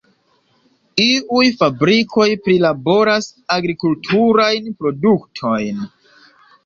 [1.07, 5.89] Iuj fabrikoj prilaboras agrikulturajn produktojn.